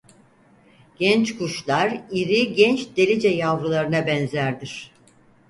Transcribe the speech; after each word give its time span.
Genç 0.99 1.37
kuşlar 1.37 2.01
iri 2.11 2.53
genç 2.53 2.97
delice 2.97 3.29
yavrularına 3.29 4.07
benzerdir. 4.07 4.91